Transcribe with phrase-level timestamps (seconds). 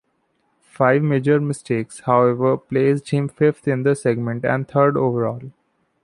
[0.71, 5.51] Five major mistakes, however, placed him fifth in the segment and third overall.